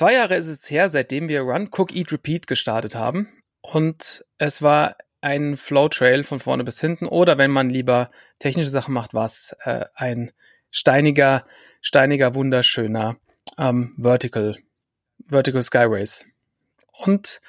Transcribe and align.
Zwei 0.00 0.14
Jahre 0.14 0.36
ist 0.36 0.46
es 0.46 0.70
her, 0.70 0.88
seitdem 0.88 1.28
wir 1.28 1.42
Run, 1.42 1.68
Cook, 1.70 1.94
Eat, 1.94 2.10
Repeat 2.10 2.46
gestartet 2.46 2.94
haben. 2.94 3.28
Und 3.60 4.24
es 4.38 4.62
war 4.62 4.96
ein 5.20 5.58
Flow-Trail 5.58 6.24
von 6.24 6.40
vorne 6.40 6.64
bis 6.64 6.80
hinten. 6.80 7.04
Oder 7.04 7.36
wenn 7.36 7.50
man 7.50 7.68
lieber 7.68 8.10
technische 8.38 8.70
Sachen 8.70 8.94
macht, 8.94 9.12
war 9.12 9.26
es 9.26 9.54
äh, 9.62 9.84
ein 9.94 10.32
steiniger, 10.70 11.44
steiniger, 11.82 12.34
wunderschöner 12.34 13.18
ähm, 13.58 13.94
Vertical, 13.98 14.56
Vertical 15.28 15.62
Sky 15.62 15.84
Race. 15.84 16.24
Und 17.04 17.42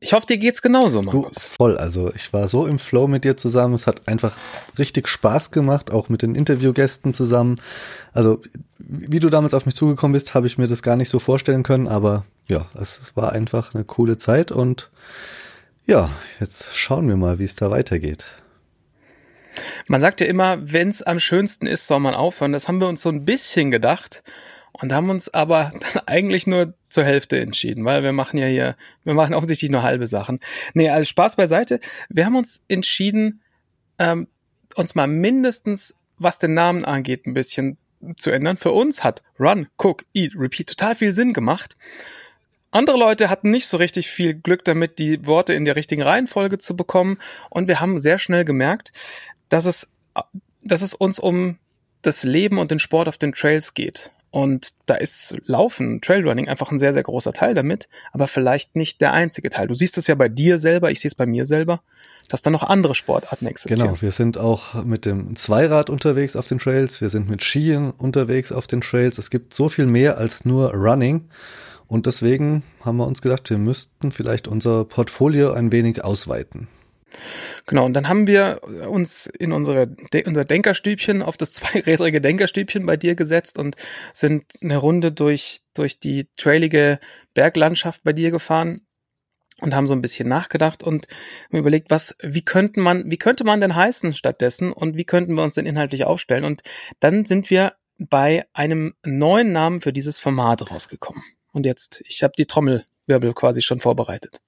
ich 0.00 0.12
hoffe, 0.12 0.26
dir 0.26 0.38
geht's 0.38 0.62
genauso, 0.62 1.02
Markus. 1.02 1.34
Du, 1.34 1.40
voll. 1.40 1.76
Also 1.76 2.12
ich 2.14 2.32
war 2.32 2.46
so 2.46 2.66
im 2.66 2.78
Flow 2.78 3.08
mit 3.08 3.24
dir 3.24 3.36
zusammen. 3.36 3.74
Es 3.74 3.86
hat 3.86 4.06
einfach 4.06 4.36
richtig 4.78 5.08
Spaß 5.08 5.50
gemacht, 5.50 5.92
auch 5.92 6.08
mit 6.08 6.22
den 6.22 6.34
Interviewgästen 6.34 7.12
zusammen. 7.12 7.56
Also 8.12 8.40
wie 8.78 9.20
du 9.20 9.30
damals 9.30 9.52
auf 9.52 9.66
mich 9.66 9.74
zugekommen 9.74 10.12
bist, 10.12 10.34
habe 10.34 10.46
ich 10.46 10.58
mir 10.58 10.68
das 10.68 10.82
gar 10.82 10.96
nicht 10.96 11.08
so 11.08 11.18
vorstellen 11.18 11.64
können. 11.64 11.88
Aber 11.88 12.24
ja, 12.46 12.66
es 12.80 13.16
war 13.16 13.32
einfach 13.32 13.74
eine 13.74 13.84
coole 13.84 14.16
Zeit 14.16 14.52
und 14.52 14.90
ja, 15.86 16.08
jetzt 16.40 16.74
schauen 16.74 17.08
wir 17.08 17.16
mal, 17.16 17.38
wie 17.38 17.44
es 17.44 17.56
da 17.56 17.70
weitergeht. 17.70 18.26
Man 19.86 20.00
sagt 20.00 20.20
ja 20.20 20.26
immer, 20.26 20.58
wenn 20.60 20.88
es 20.88 21.02
am 21.02 21.20
schönsten 21.20 21.66
ist, 21.66 21.86
soll 21.86 22.00
man 22.00 22.14
aufhören. 22.14 22.52
Das 22.52 22.68
haben 22.68 22.80
wir 22.80 22.88
uns 22.88 23.02
so 23.02 23.08
ein 23.08 23.24
bisschen 23.24 23.70
gedacht 23.70 24.22
und 24.80 24.92
haben 24.92 25.10
uns 25.10 25.32
aber 25.32 25.72
dann 25.94 26.02
eigentlich 26.06 26.46
nur 26.46 26.74
zur 26.88 27.04
Hälfte 27.04 27.40
entschieden, 27.40 27.84
weil 27.84 28.02
wir 28.02 28.12
machen 28.12 28.38
ja 28.38 28.46
hier, 28.46 28.76
wir 29.04 29.14
machen 29.14 29.34
offensichtlich 29.34 29.70
nur 29.70 29.82
halbe 29.82 30.06
Sachen. 30.06 30.40
Nee, 30.74 30.90
also 30.90 31.06
Spaß 31.06 31.36
beiseite. 31.36 31.80
Wir 32.08 32.26
haben 32.26 32.36
uns 32.36 32.64
entschieden, 32.68 33.42
ähm, 33.98 34.28
uns 34.74 34.94
mal 34.94 35.06
mindestens, 35.06 36.04
was 36.18 36.38
den 36.38 36.54
Namen 36.54 36.84
angeht, 36.84 37.26
ein 37.26 37.34
bisschen 37.34 37.78
zu 38.16 38.30
ändern. 38.30 38.56
Für 38.56 38.72
uns 38.72 39.02
hat 39.02 39.22
Run, 39.38 39.68
Cook, 39.78 40.04
Eat, 40.12 40.32
Repeat 40.36 40.68
total 40.68 40.94
viel 40.94 41.12
Sinn 41.12 41.32
gemacht. 41.32 41.76
Andere 42.70 42.98
Leute 42.98 43.30
hatten 43.30 43.50
nicht 43.50 43.68
so 43.68 43.76
richtig 43.76 44.08
viel 44.08 44.34
Glück 44.34 44.64
damit, 44.64 44.98
die 44.98 45.24
Worte 45.26 45.54
in 45.54 45.64
der 45.64 45.76
richtigen 45.76 46.02
Reihenfolge 46.02 46.58
zu 46.58 46.76
bekommen. 46.76 47.18
Und 47.48 47.68
wir 47.68 47.80
haben 47.80 48.00
sehr 48.00 48.18
schnell 48.18 48.44
gemerkt, 48.44 48.92
dass 49.48 49.66
es, 49.66 49.94
dass 50.60 50.82
es 50.82 50.92
uns 50.92 51.20
um 51.20 51.58
das 52.02 52.24
Leben 52.24 52.58
und 52.58 52.72
den 52.72 52.80
Sport 52.80 53.08
auf 53.08 53.16
den 53.16 53.32
Trails 53.32 53.74
geht. 53.74 54.10
Und 54.34 54.72
da 54.86 54.96
ist 54.96 55.36
Laufen, 55.44 56.00
Trailrunning 56.00 56.48
einfach 56.48 56.72
ein 56.72 56.80
sehr, 56.80 56.92
sehr 56.92 57.04
großer 57.04 57.32
Teil 57.32 57.54
damit, 57.54 57.88
aber 58.10 58.26
vielleicht 58.26 58.74
nicht 58.74 59.00
der 59.00 59.12
einzige 59.12 59.48
Teil. 59.48 59.68
Du 59.68 59.74
siehst 59.74 59.96
es 59.96 60.08
ja 60.08 60.16
bei 60.16 60.28
dir 60.28 60.58
selber, 60.58 60.90
ich 60.90 60.98
sehe 60.98 61.08
es 61.08 61.14
bei 61.14 61.24
mir 61.24 61.46
selber, 61.46 61.82
dass 62.26 62.42
da 62.42 62.50
noch 62.50 62.64
andere 62.64 62.96
Sportarten 62.96 63.46
existieren. 63.46 63.86
Genau, 63.86 64.02
wir 64.02 64.10
sind 64.10 64.36
auch 64.36 64.82
mit 64.82 65.06
dem 65.06 65.36
Zweirad 65.36 65.88
unterwegs 65.88 66.34
auf 66.34 66.48
den 66.48 66.58
Trails, 66.58 67.00
wir 67.00 67.10
sind 67.10 67.30
mit 67.30 67.44
Skien 67.44 67.92
unterwegs 67.92 68.50
auf 68.50 68.66
den 68.66 68.80
Trails. 68.80 69.18
Es 69.18 69.30
gibt 69.30 69.54
so 69.54 69.68
viel 69.68 69.86
mehr 69.86 70.18
als 70.18 70.44
nur 70.44 70.74
Running. 70.74 71.28
Und 71.86 72.06
deswegen 72.06 72.64
haben 72.84 72.96
wir 72.96 73.06
uns 73.06 73.22
gedacht, 73.22 73.48
wir 73.50 73.58
müssten 73.58 74.10
vielleicht 74.10 74.48
unser 74.48 74.84
Portfolio 74.84 75.52
ein 75.52 75.70
wenig 75.70 76.02
ausweiten. 76.02 76.66
Genau, 77.66 77.84
und 77.84 77.94
dann 77.94 78.08
haben 78.08 78.26
wir 78.26 78.60
uns 78.88 79.26
in 79.26 79.52
unsere, 79.52 79.94
unser 80.26 80.44
Denkerstübchen 80.44 81.22
auf 81.22 81.36
das 81.36 81.52
zweirädrige 81.52 82.20
Denkerstübchen 82.20 82.86
bei 82.86 82.96
dir 82.96 83.14
gesetzt 83.14 83.58
und 83.58 83.76
sind 84.12 84.44
eine 84.62 84.76
Runde 84.76 85.12
durch, 85.12 85.60
durch 85.74 85.98
die 85.98 86.28
trailige 86.36 86.98
Berglandschaft 87.34 88.02
bei 88.04 88.12
dir 88.12 88.30
gefahren 88.30 88.82
und 89.60 89.74
haben 89.74 89.86
so 89.86 89.94
ein 89.94 90.02
bisschen 90.02 90.28
nachgedacht 90.28 90.82
und 90.82 91.06
überlegt, 91.50 91.90
was, 91.90 92.16
wie 92.22 92.42
könnten 92.42 92.80
man, 92.80 93.10
wie 93.10 93.18
könnte 93.18 93.44
man 93.44 93.60
denn 93.60 93.74
heißen 93.74 94.14
stattdessen 94.14 94.72
und 94.72 94.96
wie 94.96 95.04
könnten 95.04 95.36
wir 95.36 95.42
uns 95.42 95.54
denn 95.54 95.66
inhaltlich 95.66 96.04
aufstellen? 96.04 96.44
Und 96.44 96.62
dann 97.00 97.24
sind 97.24 97.50
wir 97.50 97.74
bei 97.98 98.46
einem 98.52 98.94
neuen 99.04 99.52
Namen 99.52 99.80
für 99.80 99.92
dieses 99.92 100.18
Format 100.18 100.70
rausgekommen. 100.70 101.22
Und 101.52 101.66
jetzt, 101.66 102.02
ich 102.06 102.22
habe 102.22 102.34
die 102.36 102.46
Trommelwirbel 102.46 103.32
quasi 103.32 103.62
schon 103.62 103.78
vorbereitet. 103.78 104.40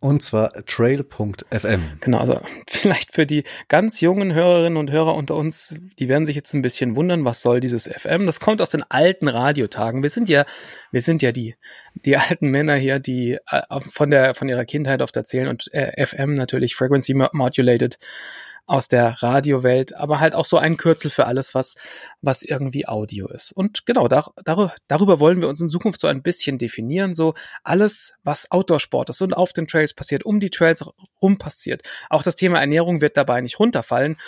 Und 0.00 0.22
zwar 0.22 0.52
trail.fm. 0.64 1.82
Genau, 2.00 2.18
also 2.18 2.40
vielleicht 2.66 3.12
für 3.12 3.26
die 3.26 3.44
ganz 3.68 4.00
jungen 4.00 4.32
Hörerinnen 4.32 4.78
und 4.78 4.90
Hörer 4.90 5.14
unter 5.14 5.36
uns, 5.36 5.76
die 5.98 6.08
werden 6.08 6.24
sich 6.24 6.36
jetzt 6.36 6.54
ein 6.54 6.62
bisschen 6.62 6.96
wundern, 6.96 7.26
was 7.26 7.42
soll 7.42 7.60
dieses 7.60 7.86
FM? 7.86 8.24
Das 8.24 8.40
kommt 8.40 8.62
aus 8.62 8.70
den 8.70 8.82
alten 8.88 9.28
Radiotagen. 9.28 10.02
Wir 10.02 10.08
sind 10.08 10.30
ja, 10.30 10.46
wir 10.90 11.02
sind 11.02 11.20
ja 11.20 11.32
die, 11.32 11.54
die 11.94 12.16
alten 12.16 12.48
Männer 12.48 12.76
hier, 12.76 12.98
die 12.98 13.38
äh, 13.50 13.80
von 13.80 14.10
der, 14.10 14.34
von 14.34 14.48
ihrer 14.48 14.64
Kindheit 14.64 15.02
oft 15.02 15.14
erzählen 15.16 15.48
und 15.48 15.72
äh, 15.74 16.04
FM 16.06 16.32
natürlich 16.32 16.74
Frequency 16.74 17.12
Modulated 17.12 17.98
aus 18.70 18.86
der 18.86 19.20
Radiowelt, 19.20 19.96
aber 19.96 20.20
halt 20.20 20.36
auch 20.36 20.44
so 20.44 20.56
ein 20.56 20.76
Kürzel 20.76 21.10
für 21.10 21.26
alles, 21.26 21.56
was, 21.56 21.74
was 22.22 22.44
irgendwie 22.44 22.86
Audio 22.86 23.26
ist. 23.26 23.50
Und 23.50 23.84
genau, 23.84 24.06
da, 24.06 24.28
darüber, 24.44 24.72
darüber 24.86 25.18
wollen 25.18 25.40
wir 25.40 25.48
uns 25.48 25.60
in 25.60 25.68
Zukunft 25.68 26.00
so 26.00 26.06
ein 26.06 26.22
bisschen 26.22 26.56
definieren, 26.56 27.12
so 27.12 27.34
alles, 27.64 28.14
was 28.22 28.48
Outdoor-Sport 28.52 29.10
ist 29.10 29.22
und 29.22 29.34
auf 29.34 29.52
den 29.52 29.66
Trails 29.66 29.92
passiert, 29.92 30.24
um 30.24 30.38
die 30.38 30.50
Trails 30.50 30.84
rum 31.20 31.36
passiert. 31.36 31.82
Auch 32.10 32.22
das 32.22 32.36
Thema 32.36 32.60
Ernährung 32.60 33.00
wird 33.00 33.16
dabei 33.16 33.40
nicht 33.40 33.58
runterfallen. 33.58 34.18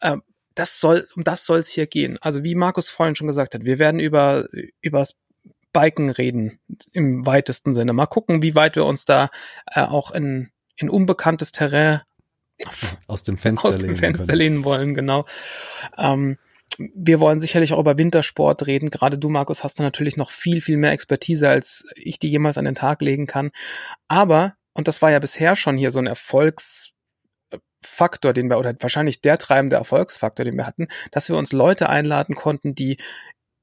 Ähm, 0.00 0.22
das 0.54 0.78
soll, 0.78 1.08
um 1.16 1.24
das 1.24 1.44
soll 1.44 1.58
es 1.58 1.68
hier 1.68 1.88
gehen. 1.88 2.18
Also 2.20 2.44
wie 2.44 2.54
Markus 2.54 2.90
vorhin 2.90 3.16
schon 3.16 3.26
gesagt 3.26 3.56
hat, 3.56 3.64
wir 3.64 3.80
werden 3.80 3.98
über, 3.98 4.46
übers 4.80 5.18
Biken 5.72 6.10
reden 6.10 6.60
im 6.92 7.26
weitesten 7.26 7.74
Sinne. 7.74 7.92
Mal 7.94 8.06
gucken, 8.06 8.42
wie 8.42 8.54
weit 8.54 8.76
wir 8.76 8.84
uns 8.84 9.04
da 9.06 9.28
äh, 9.66 9.82
auch 9.82 10.12
in, 10.12 10.50
in 10.76 10.88
unbekanntes 10.88 11.50
Terrain 11.50 12.02
aus 13.06 13.22
dem 13.22 13.38
Fenster, 13.38 13.68
aus 13.68 13.78
dem 13.78 13.96
Fenster 13.96 14.34
lehnen 14.34 14.64
wollen, 14.64 14.94
genau. 14.94 15.24
Ähm, 15.96 16.38
wir 16.76 17.20
wollen 17.20 17.40
sicherlich 17.40 17.72
auch 17.72 17.80
über 17.80 17.98
Wintersport 17.98 18.66
reden. 18.66 18.90
Gerade 18.90 19.18
du, 19.18 19.28
Markus, 19.28 19.64
hast 19.64 19.80
da 19.80 19.82
natürlich 19.82 20.16
noch 20.16 20.30
viel, 20.30 20.60
viel 20.60 20.76
mehr 20.76 20.92
Expertise, 20.92 21.48
als 21.48 21.86
ich 21.96 22.18
die 22.18 22.28
jemals 22.28 22.58
an 22.58 22.66
den 22.66 22.74
Tag 22.74 23.00
legen 23.00 23.26
kann. 23.26 23.50
Aber, 24.06 24.54
und 24.74 24.86
das 24.86 25.02
war 25.02 25.10
ja 25.10 25.18
bisher 25.18 25.56
schon 25.56 25.76
hier 25.76 25.90
so 25.90 25.98
ein 25.98 26.06
Erfolgsfaktor, 26.06 28.32
den 28.32 28.48
wir, 28.48 28.58
oder 28.58 28.74
wahrscheinlich 28.80 29.20
der 29.22 29.38
treibende 29.38 29.76
Erfolgsfaktor, 29.76 30.44
den 30.44 30.56
wir 30.56 30.66
hatten, 30.66 30.88
dass 31.10 31.28
wir 31.28 31.36
uns 31.36 31.52
Leute 31.52 31.88
einladen 31.88 32.36
konnten, 32.36 32.74
die 32.74 32.98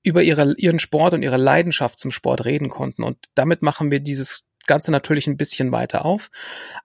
über 0.04 0.22
ihre, 0.22 0.54
ihren 0.58 0.80
Sport 0.80 1.14
und 1.14 1.24
ihre 1.24 1.38
Leidenschaft 1.38 2.00
zum 2.00 2.12
Sport 2.12 2.46
reden 2.46 2.70
konnten. 2.70 3.04
Und 3.04 3.18
damit 3.34 3.62
machen 3.62 3.92
wir 3.92 4.00
dieses 4.00 4.48
Ganze 4.68 4.92
natürlich 4.92 5.28
ein 5.28 5.38
bisschen 5.38 5.72
weiter 5.72 6.06
auf. 6.06 6.30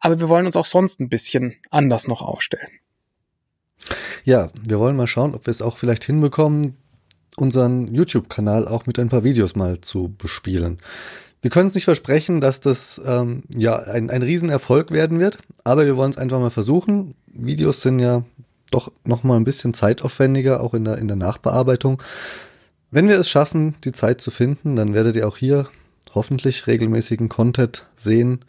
Aber 0.00 0.20
wir 0.20 0.28
wollen 0.28 0.46
uns 0.46 0.56
auch 0.56 0.64
sonst 0.64 1.00
ein 1.00 1.08
bisschen 1.08 1.56
anders 1.70 2.08
noch 2.08 2.22
aufstellen. 2.22 2.70
Ja, 4.24 4.50
wir 4.60 4.78
wollen 4.78 4.96
mal 4.96 5.06
schauen, 5.06 5.34
ob 5.34 5.46
wir 5.46 5.50
es 5.50 5.62
auch 5.62 5.78
vielleicht 5.78 6.04
hinbekommen, 6.04 6.76
unseren 7.36 7.94
YouTube-Kanal 7.94 8.68
auch 8.68 8.86
mit 8.86 8.98
ein 8.98 9.08
paar 9.08 9.24
Videos 9.24 9.56
mal 9.56 9.80
zu 9.80 10.14
bespielen. 10.16 10.78
Wir 11.42 11.50
können 11.50 11.68
es 11.68 11.74
nicht 11.74 11.84
versprechen, 11.84 12.40
dass 12.40 12.60
das 12.60 13.00
ähm, 13.04 13.44
ja 13.48 13.78
ein, 13.78 14.10
ein 14.10 14.22
Riesenerfolg 14.22 14.90
werden 14.90 15.20
wird, 15.20 15.38
aber 15.64 15.86
wir 15.86 15.96
wollen 15.96 16.10
es 16.10 16.18
einfach 16.18 16.38
mal 16.38 16.50
versuchen. 16.50 17.14
Videos 17.26 17.80
sind 17.80 17.98
ja 17.98 18.24
doch 18.70 18.92
noch 19.04 19.22
mal 19.22 19.36
ein 19.36 19.44
bisschen 19.44 19.72
zeitaufwendiger, 19.72 20.62
auch 20.62 20.74
in 20.74 20.84
der, 20.84 20.98
in 20.98 21.08
der 21.08 21.16
Nachbearbeitung. 21.16 22.02
Wenn 22.90 23.08
wir 23.08 23.18
es 23.18 23.30
schaffen, 23.30 23.74
die 23.84 23.92
Zeit 23.92 24.20
zu 24.20 24.30
finden, 24.30 24.76
dann 24.76 24.92
werdet 24.94 25.16
ihr 25.16 25.26
auch 25.26 25.36
hier 25.36 25.68
hoffentlich 26.14 26.66
regelmäßigen 26.66 27.28
Content 27.28 27.86
sehen 27.96 28.44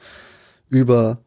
über 0.70 1.20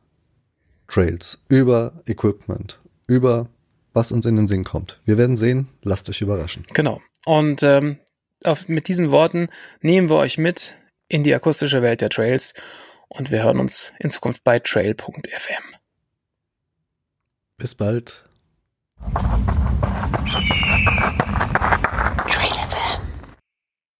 Trails, 0.89 1.39
über 1.49 2.03
Equipment, 2.07 2.79
über 3.07 3.49
was 3.93 4.13
uns 4.13 4.27
in 4.27 4.37
den 4.37 4.49
Sinn 4.49 4.65
kommt. 4.65 5.01
Wir 5.05 5.19
werden 5.19 5.37
sehen, 5.37 5.69
lasst 5.83 6.09
euch 6.09 6.21
überraschen. 6.21 6.65
Genau. 6.75 7.01
Und 7.25 7.63
ähm, 7.63 7.99
auf, 8.45 8.69
mit 8.69 8.89
diesen 8.89 9.11
Worten 9.11 9.49
nehmen 9.81 10.11
wir 10.11 10.17
euch 10.17 10.39
mit 10.39 10.77
in 11.09 11.25
die 11.25 11.35
akustische 11.35 11.83
Welt 11.83 12.01
der 12.01 12.11
Trails 12.11 12.55
und 13.09 13.31
wir 13.31 13.43
hören 13.43 13.61
uns 13.61 13.93
in 13.99 14.11
Zukunft 14.11 14.45
bei 14.45 14.59
trail.fm. 14.59 15.63
Bis 17.57 17.75
bald. 17.75 18.25